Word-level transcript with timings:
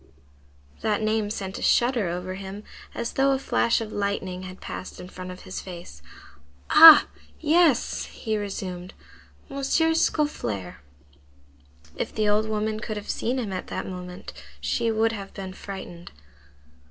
That 0.81 1.03
name 1.03 1.29
sent 1.29 1.59
a 1.59 1.61
shudder 1.61 2.07
over 2.07 2.33
him, 2.33 2.63
as 2.95 3.13
though 3.13 3.33
a 3.33 3.37
flash 3.37 3.81
of 3.81 3.91
lightning 3.91 4.41
had 4.41 4.59
passed 4.59 4.99
in 4.99 5.09
front 5.09 5.29
of 5.29 5.41
his 5.41 5.61
face. 5.61 6.01
"Ah! 6.71 7.05
yes," 7.39 8.05
he 8.05 8.35
resumed; 8.35 8.95
"M. 9.51 9.57
Scaufflaire!" 9.57 10.77
If 11.95 12.15
the 12.15 12.27
old 12.27 12.49
woman 12.49 12.79
could 12.79 12.97
have 12.97 13.11
seen 13.11 13.37
him 13.37 13.53
at 13.53 13.67
that 13.67 13.85
moment, 13.85 14.33
she 14.59 14.89
would 14.89 15.11
have 15.11 15.35
been 15.35 15.53
frightened. 15.53 16.11